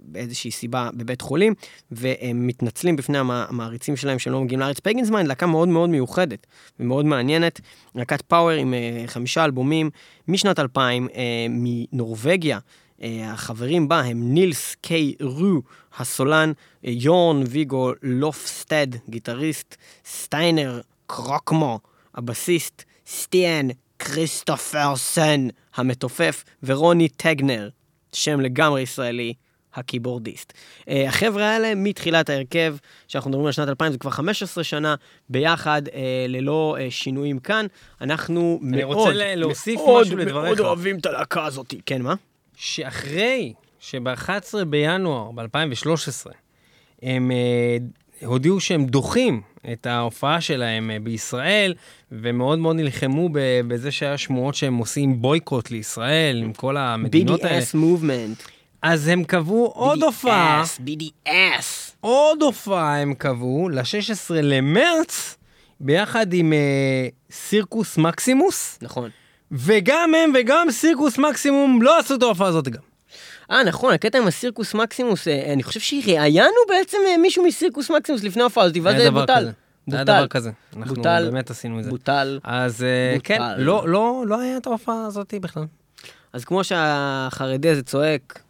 [0.03, 1.55] באיזושהי סיבה בבית חולים,
[1.91, 4.81] והם מתנצלים בפני המעריצים שלהם שהם לא מגיעים לארץ.
[4.81, 6.47] Pagan's Mind, להקה מאוד מאוד מיוחדת
[6.81, 7.61] ומאוד מעניינת,
[7.95, 9.91] להקת power עם אה, חמישה אלבומים
[10.29, 12.57] משנת 2000 אה, מנורווגיה.
[12.57, 12.61] אה,
[13.03, 15.63] החברים בה הם נילס קיי רואה,
[15.99, 21.81] הסולן, יורן ויגו לופסטד, גיטריסט, סטיינר קרוקמו,
[22.15, 27.69] הבסיסט, סטיאן כריסטופרסן, המתופף, ורוני טגנר,
[28.13, 29.35] שם לגמרי ישראלי,
[29.75, 30.53] הקיבורדיסט.
[30.53, 32.77] אה, החבר'ה האלה מתחילת ההרכב,
[33.09, 34.95] שאנחנו מדברים על שנת 2000, זה כבר 15 שנה
[35.29, 35.91] ביחד, uh,
[36.29, 37.67] ללא uh, שינויים כאן.
[38.01, 40.45] אנחנו אני מאוד, רוצה להוסיף מאוד, משהו לדבריך.
[40.45, 41.75] מאוד אוהבים את הלהקה הזאת.
[41.87, 42.15] כן, מה?
[42.61, 46.31] שאחרי שב-11 בינואר ב-2013
[47.03, 49.41] הם uh, הודיעו שהם דוחים
[49.73, 51.75] את ההופעה שלהם uh, בישראל,
[52.13, 53.29] ומאוד מאוד נלחמו
[53.69, 57.63] בזה שהיה שמועות שהם עושים בויקוט לישראל, עם כל המדינות האלה.
[57.63, 58.43] BDS מובמנט.
[58.83, 61.93] אז הם קבעו עוד הופעה, BDS.
[62.01, 65.37] עוד הופעה הם קבעו, ל-16 למרץ,
[65.81, 68.79] ביחד עם uh, סירקוס מקסימוס.
[68.83, 69.11] נכון.
[69.53, 72.83] וגם הם וגם סירקוס מקסימום לא עשו את ההופעה הזאת גם.
[73.51, 78.23] אה, נכון, הקטע עם הסירקוס מקסימוס, אה, אני חושב שראיינו בעצם אה, מישהו מסירקוס מקסימוס
[78.23, 79.35] לפני ההופעה הזאת, ואז זה בוטל.
[79.35, 79.97] כזה.
[79.97, 80.51] היה דבר כזה.
[80.77, 81.91] אנחנו בוטל, באמת עשינו את זה.
[81.91, 82.39] בוטל.
[82.45, 83.25] אז אה, בוטל.
[83.25, 85.65] כן, לא, לא, לא היה את ההופעה הזאת בכלל.
[86.33, 88.41] אז כמו שהחרדי הזה צועק,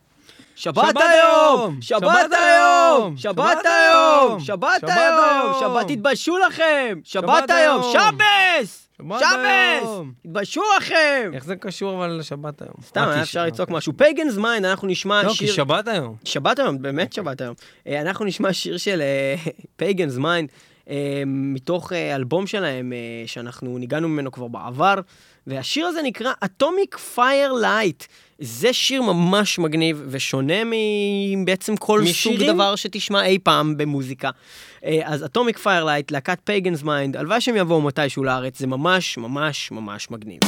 [0.57, 1.79] שבת היום!
[1.81, 2.70] שבת היום!
[2.97, 3.17] היום!
[3.17, 4.41] שבת היום!
[4.41, 5.53] שבת היום!
[5.61, 6.99] שבת תתביישו לכם!
[7.05, 7.83] שבת היום!
[7.83, 8.89] שבס!
[8.99, 9.89] שבס!
[10.23, 11.31] תתביישו לכם!
[11.35, 12.75] איך זה קשור אבל לשבת היום?
[12.87, 13.71] סתם, היה אפשר לצעוק.
[13.71, 13.93] משהו.
[13.97, 15.53] Pagan's Mind, אנחנו נשמע לא, כי שיר...
[15.53, 16.17] שבת היום.
[16.25, 17.55] שבת היום, באמת שבת היום.
[17.87, 19.03] אה, אנחנו נשמע שיר של
[19.77, 20.49] Pagan's Mind,
[21.27, 24.95] מתוך אה, אלבום שלהם, אה, שאנחנו ניגענו ממנו כבר בעבר,
[25.47, 28.07] והשיר הזה נקרא Atomic Firelight.
[28.41, 30.55] זה שיר ממש מגניב ושונה
[31.37, 32.53] מבעצם כל סוג משירים?
[32.55, 34.31] דבר שתשמע אי פעם במוזיקה.
[34.85, 39.71] אה, אז Atomic Firelight, להקת Pagan's Mind, הלוואי שהם יבואו מתישהו לארץ, זה ממש ממש
[39.71, 40.41] ממש מגניב.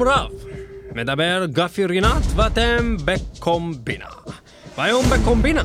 [0.00, 0.30] שלום רב,
[0.94, 4.04] מדבר גפי רינת ואתם בקומבינה.
[4.78, 5.62] והיום בקומבינה,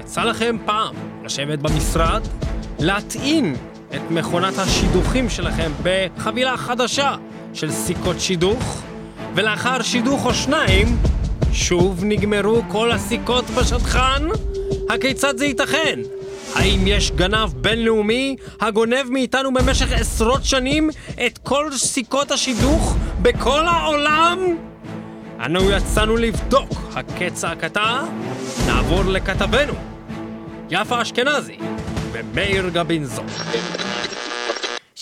[0.00, 0.94] יצא לכם פעם
[1.24, 2.22] לשבת במשרד,
[2.78, 3.56] להטעין
[3.94, 7.14] את מכונת השידוכים שלכם בחבילה חדשה
[7.54, 8.82] של סיכות שידוך,
[9.34, 10.86] ולאחר שידוך או שניים,
[11.52, 14.28] שוב נגמרו כל הסיכות בשטחן?
[14.90, 16.00] הכיצד זה ייתכן?
[16.54, 20.90] האם יש גנב בינלאומי הגונב מאיתנו במשך עשרות שנים
[21.26, 24.38] את כל סיכות השידוך בכל העולם?
[25.46, 28.02] אנו יצאנו לבדוק הקץ הקטע,
[28.66, 29.74] נעבור לכתבנו,
[30.70, 31.56] יפה אשכנזי
[32.12, 33.26] ומאיר גבינזון.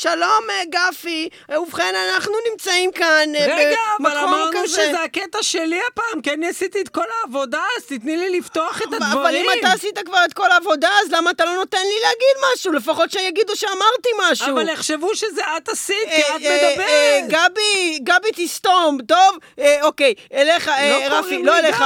[0.03, 1.28] שלום, אה, גפי.
[1.50, 4.68] אה, ובכן, אנחנו נמצאים כאן אה, רגע, אבל במקום אמרנו כזה.
[4.68, 8.86] שזה הקטע שלי הפעם, כי אני עשיתי את כל העבודה, אז תתני לי לפתוח את
[8.86, 9.46] אבל הדברים.
[9.50, 12.72] אם אתה עשית כבר את כל העבודה, אז למה אתה לא נותן לי להגיד משהו?
[12.72, 14.53] לפחות שיגידו שאמרתי משהו.
[14.53, 17.24] אבל יחשבו שזה את עשית, כי את מדברת.
[17.28, 19.38] גבי, גבי תסתום, טוב?
[19.82, 21.84] אוקיי, אליך, לא רפי, לא לי אליך.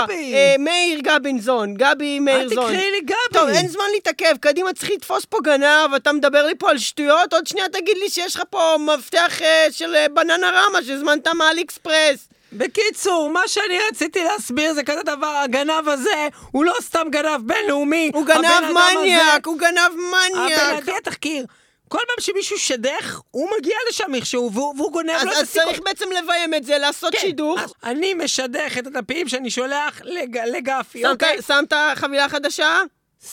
[0.59, 2.73] מאיר גבינזון, גבי מאיר זון.
[2.73, 3.17] תקראי לי גבי.
[3.33, 7.33] טוב, אין זמן להתעכב, קדימה, צריך לתפוס פה גנב, אתה מדבר לי פה על שטויות,
[7.33, 11.63] עוד שנייה תגיד לי שיש לך פה מפתח אה, של אה, בננה רמה שהזמנת מאלי
[11.63, 12.29] אקספרס.
[12.53, 18.11] בקיצור, מה שאני רציתי להסביר זה כזה דבר, הגנב הזה הוא לא סתם גנב בינלאומי.
[18.15, 20.89] הוא הבן גנב מניאק, הוא גנב הבן מניאק.
[20.89, 21.45] אדם, תחקיר.
[21.89, 25.43] כל פעם שמישהו שדך, הוא מגיע לשם איכשהו, והוא, והוא גונב אז לו את אז
[25.43, 25.69] הסיכות.
[25.69, 27.61] צריך בעצם לביים את זה, לעשות כן, שידוך.
[27.61, 30.39] אז אני משדך את הדפים שאני שולח לג...
[30.39, 31.43] לגפי, שמת- אוקיי?
[31.47, 32.81] שמת חבילה חדשה?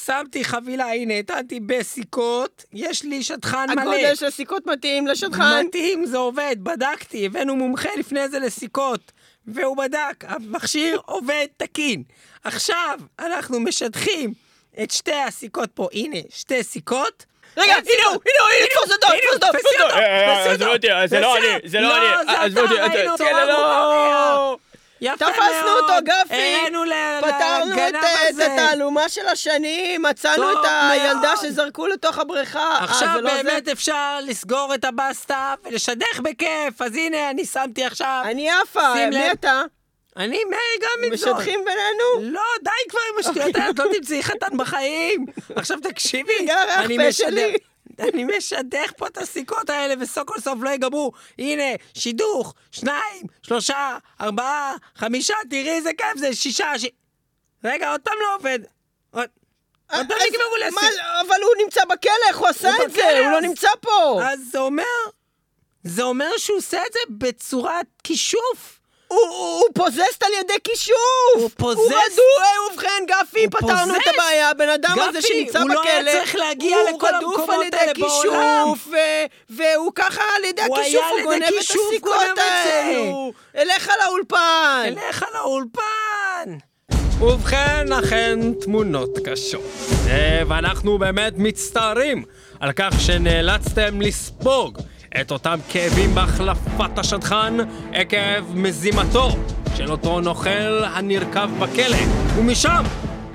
[0.06, 3.82] שמתי חבילה, הנה, הטענתי בסיכות, יש לי שטחן מלא.
[3.82, 5.64] הגודל של סיכות מתאים לשטחן.
[5.68, 9.12] מתאים, זה עובד, בדקתי, הבאנו מומחה לפני זה לסיכות,
[9.48, 12.04] והוא בדק, המכשיר עובד תקין.
[12.44, 14.34] עכשיו, אנחנו משדכים
[14.84, 17.26] את שתי הסיכות פה, הנה, שתי סיכות.
[17.58, 19.96] רגע, הנה הוא, הנה הוא, הנה, תפוס אותו, תפוס אותו, תפוס אותו, אותו.
[20.46, 21.08] תפסי אותו.
[21.08, 21.70] זה לא תפסי אני.
[21.70, 22.06] זה לא אני.
[22.06, 24.58] לא, זה עזבו אותי, אתה, אותו, כן, אנחנו לא.
[25.04, 25.84] יפה תפסנו מאוד.
[25.84, 26.34] אותו, גפי.
[26.36, 26.84] הראינו
[27.22, 27.96] פתרנו את
[28.36, 28.42] את.
[28.42, 31.38] התעלומה של השנים, מצאנו את הילדה מאוד.
[31.42, 32.60] שזרקו לתוך הבריכה.
[32.60, 33.44] אה, עכשיו זה לא זה?
[33.44, 38.22] באמת אפשר לסגור את הבסטה ולשדך בכיף, אז הנה, אני שמתי עכשיו.
[38.26, 39.32] אני יפה, מי.
[39.32, 39.62] אתה?
[40.18, 41.30] אני מאיר גם זאת.
[41.36, 42.34] משדכים בינינו?
[42.34, 45.26] לא, די כבר עם השטויות האלה, את לא תמצאי חתן בחיים.
[45.56, 47.56] עכשיו תקשיבי, אני שלי.
[48.00, 51.12] אני משדך פה את הסיכות האלה, וסוף כל סוף לא ייגמרו.
[51.40, 51.64] הנה,
[51.94, 56.86] שידוך, שניים, שלושה, ארבעה, חמישה, תראי איזה כיף זה, שישה, ש...
[57.64, 58.60] רגע, עוד פעם לא עובד.
[59.12, 59.28] עוד
[59.92, 60.68] עוד פעם אז- נגמרו לי.
[61.22, 63.20] אבל הוא נמצא בכלא, איך הוא עשה את זה?
[63.20, 64.20] הוא לא נמצא פה.
[64.24, 64.84] אז זה אומר,
[65.84, 68.80] זה אומר שהוא עושה את זה בצורת כישוף.
[69.08, 70.96] הוא- הוא הוא פוזסט על ידי כישוף!
[71.36, 71.80] הוא פוזסט?
[71.80, 74.02] הוא רדור, אה, ובכן, גפי, הוא פתרנו את?
[74.14, 77.40] הבעיה, הבן אדם הזה גפי, שנמצא הוא בכלא, לא היה צריך להגיע לכל הוא רדוף
[77.40, 78.74] המקומות על ידי האלה בעולם.
[78.74, 78.94] כישוף,
[79.50, 82.14] והוא ככה על ידי הוא הכישוף, הוא גונב את הסיכות.
[82.38, 83.32] האלו.
[83.58, 84.84] אליך לאולפן.
[84.86, 86.58] אליך לאולפן.
[87.22, 89.62] ובכן, אכן תמונות קשות.
[90.08, 92.24] אה, ואנחנו באמת מצטערים
[92.60, 94.78] על כך שנאלצתם לספוג
[95.22, 97.54] את אותם כאבים בהחלפת השדכן
[97.94, 99.30] עקב מזימתו
[99.76, 101.98] של אותו נוכל הנרקב בכלא,
[102.38, 102.84] ומשם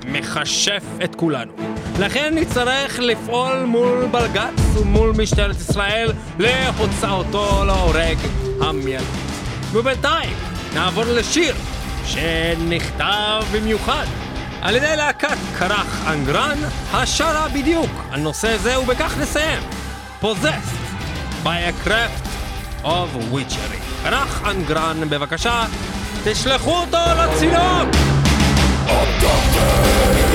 [0.05, 1.51] מכשף את כולנו.
[1.99, 8.17] לכן נצטרך לפעול מול בלגץ ומול משטרת ישראל להוצאתו להורג
[8.61, 9.03] המיידי.
[9.71, 10.37] ובינתיים
[10.73, 11.55] נעבור לשיר
[12.05, 14.05] שנכתב במיוחד
[14.61, 16.57] על ידי להקת קרח אנגרן
[16.93, 19.63] השרה בדיוק על נושא זה ובכך נסיים.
[20.21, 20.88] Possessed
[21.43, 22.25] by a craft
[22.83, 23.81] of witchery.
[24.03, 25.65] קרח אנגרן בבקשה
[26.23, 27.89] תשלחו אותו לצינוק!
[28.87, 30.28] by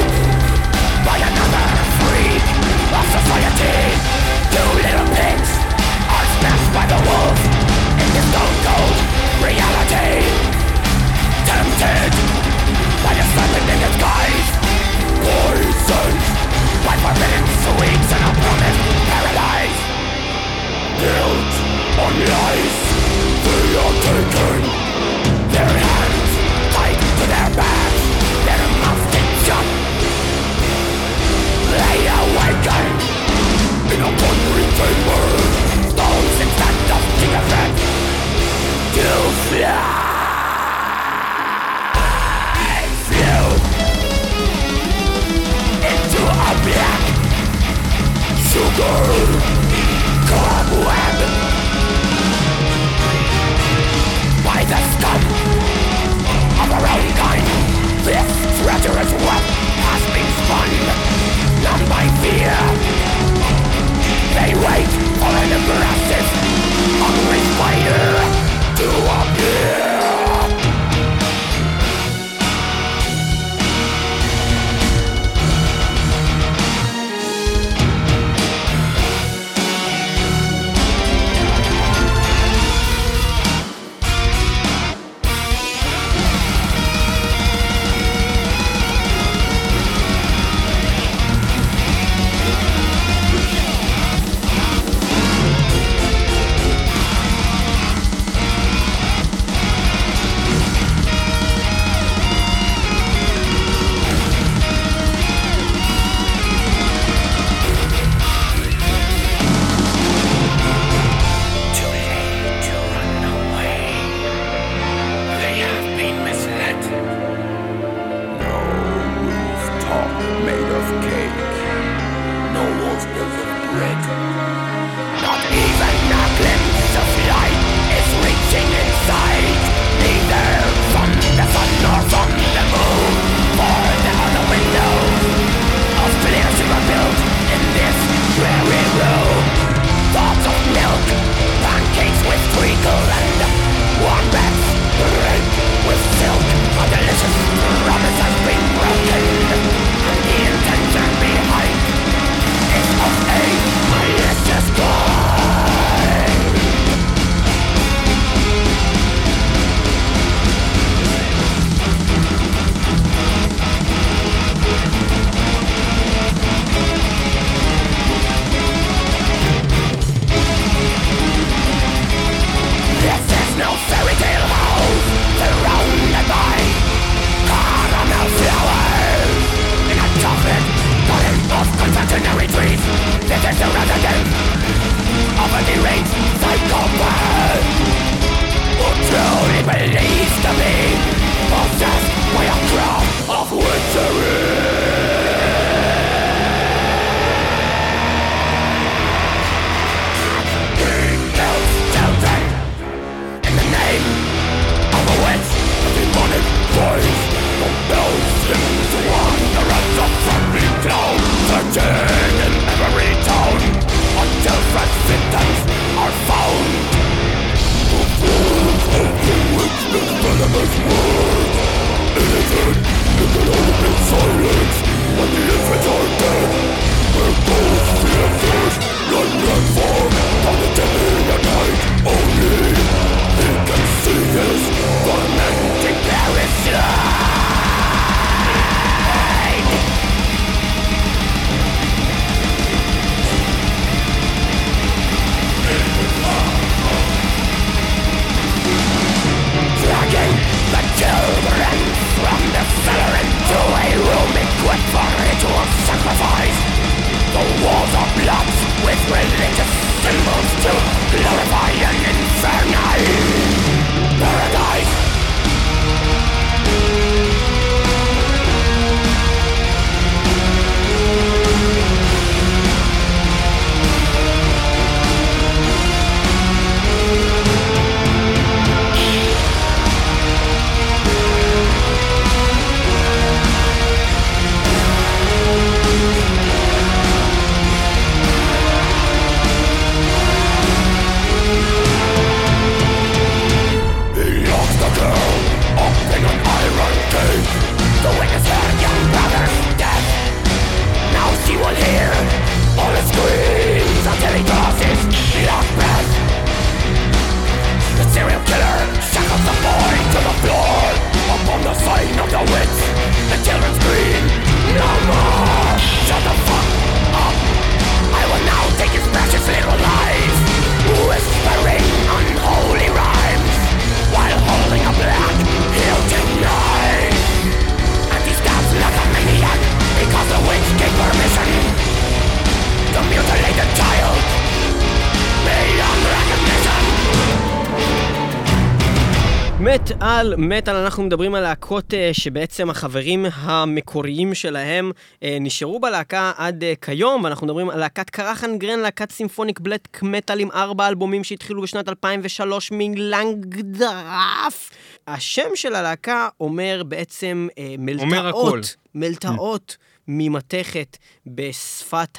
[340.25, 346.64] מטאל, מטאל, אנחנו מדברים על להקות אה, שבעצם החברים המקוריים שלהם אה, נשארו בלהקה עד
[346.64, 351.25] אה, כיום, ואנחנו מדברים על להקת קרחן גרן, להקת סימפוניק בלק מטאל עם ארבע אלבומים
[351.25, 354.70] שהתחילו בשנת 2003 מלנגדרף.
[355.07, 357.49] השם של הלהקה אומר בעצם
[357.79, 358.61] מלטעות, אומר.
[358.95, 359.77] מלטעות
[360.09, 360.97] ממתכת
[361.27, 362.18] בשפת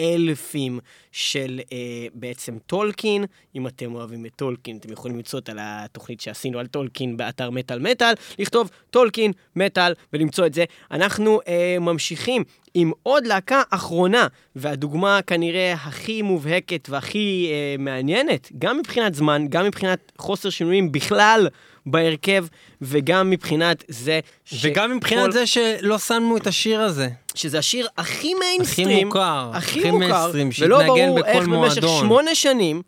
[0.00, 0.78] אלפים
[1.12, 3.24] של אה, בעצם טולקין.
[3.54, 7.78] אם אתם אוהבים את טולקין, אתם יכולים למצוא את התוכנית שעשינו על טולקין באתר מטאל
[7.78, 10.64] מטאל, לכתוב טולקין מטאל ולמצוא את זה.
[10.90, 12.44] אנחנו אה, ממשיכים
[12.78, 19.64] עם עוד להקה אחרונה, והדוגמה כנראה הכי מובהקת והכי אה, מעניינת, גם מבחינת זמן, גם
[19.64, 21.48] מבחינת חוסר שינויים בכלל.
[21.88, 22.46] בהרכב,
[22.82, 24.64] וגם מבחינת זה ש...
[24.64, 25.32] וגם מבחינת כל...
[25.32, 27.08] זה שלא שמנו את השיר הזה.
[27.34, 31.62] שזה השיר הכי מיינסטרים, הכי מוכר, הכי, הכי מוכר, ולא ברור איך מועדון.
[31.62, 32.82] במשך שמונה שנים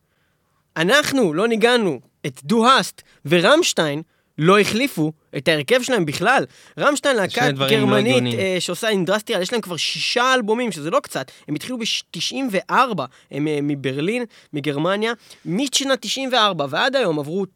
[0.76, 4.02] אנחנו לא ניגענו את דו-האסט ורמשטיין,
[4.38, 6.44] לא החליפו את ההרכב שלהם בכלל.
[6.78, 11.30] רמשטיין, להקה גרמנית לא uh, שעושה אינדסטריאל, יש להם כבר שישה אלבומים, שזה לא קצת.
[11.48, 12.72] הם התחילו ב-94,
[13.30, 15.12] הם uh, מברלין, מגרמניה.
[15.44, 17.46] משנת 94 ועד היום עברו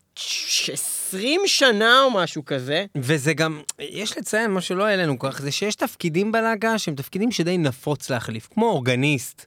[0.72, 2.84] 20 שנה או משהו כזה.
[2.96, 7.58] וזה גם, יש לציין, מה שלא העלינו כך, זה שיש תפקידים בלהקה שהם תפקידים שדי
[7.58, 9.46] נפוץ להחליף, כמו אורגניסט,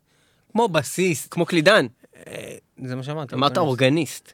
[0.51, 1.27] כמו בסיסט.
[1.31, 1.85] כמו קלידן.
[2.27, 3.35] אה, זה מה שאמרתי.
[3.35, 4.33] אמרת אורגניסט.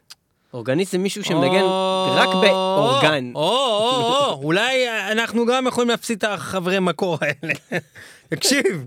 [0.52, 1.64] אורגניסט זה מישהו שמנגן
[2.14, 3.32] רק באורגן.
[3.34, 7.54] או, אולי אנחנו גם יכולים להפסיד את החברי מקור האלה.
[8.28, 8.84] תקשיב.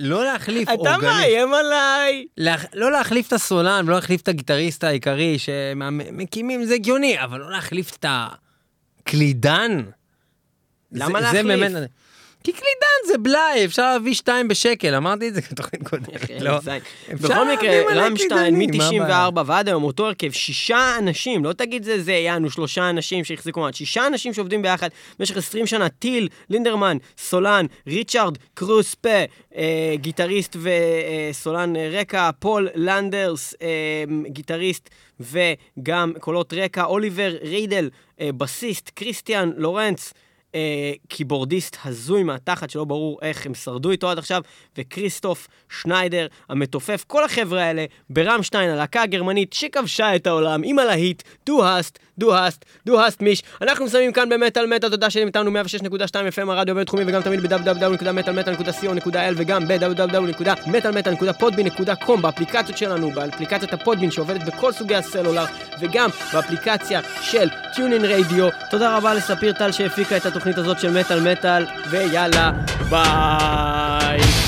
[0.00, 0.98] לא להחליף אורגניסט.
[0.98, 2.26] אתה מאיים עליי.
[2.74, 7.96] לא להחליף את הסולן ולא להחליף את הגיטריסט העיקרי שמקימים, זה הגיוני, אבל לא להחליף
[7.96, 9.82] את הקלידן.
[10.92, 11.80] למה להחליף?
[12.44, 16.58] כי קלידן זה בלאי, אפשר להביא שתיים בשקל, אמרתי את זה בתוכנית קודמת, לא.
[17.12, 22.50] בכל מקרה, רמשטיין מ-94 ועד היום אותו הרכב, שישה אנשים, לא תגיד זה זה, יענו
[22.50, 24.88] שלושה אנשים שהחזיקו מעט, שישה אנשים שעובדים ביחד
[25.18, 29.08] במשך 20 שנה, טיל לינדמן, סולן, ריצ'ארד, קרוספה,
[29.56, 34.90] אה, גיטריסט וסולן אה, רקע, פול לנדרס, אה, גיטריסט
[35.20, 37.90] וגם קולות רקע, אוליבר ריידל,
[38.20, 40.12] אה, בסיסט, קריסטיאן לורנץ,
[40.54, 44.42] אה, קיבורדיסט הזוי מהתחת, שלא ברור איך הם שרדו איתו עד עכשיו,
[44.78, 51.64] וכריסטוף שניידר המתופף, כל החבר'ה האלה ברמשטיין, הלהקה הגרמנית שכבשה את העולם עם הלהיט דו
[51.64, 53.42] האסט, דו האסט, דו האסט מיש.
[53.62, 55.54] אנחנו מסיימים כאן במטאל מטאל, תודה שאתם איתנו 106.2
[56.36, 64.94] FM הרדיו הבינתחומי וגם תמיד ב-www.מטאלמטאל.co.il וגם ב-www.מטאלמטאל.podbean.com באפליקציות שלנו, באפליקציית הפודבין שעובדת בכל סוגי
[64.94, 65.44] הסלולר
[65.80, 68.48] וגם באפליקציה של טיונין רדיו.
[68.70, 72.50] תודה רבה לספיר טל שהפיקה את התוכנית הזאת של מטאל מטאל ויאללה
[72.90, 74.43] ביי